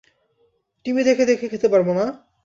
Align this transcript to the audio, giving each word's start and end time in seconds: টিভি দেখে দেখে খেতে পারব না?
টিভি 0.85 1.01
দেখে 1.03 1.23
দেখে 1.25 1.45
খেতে 1.47 1.67
পারব 1.67 1.87
না? 1.93 2.05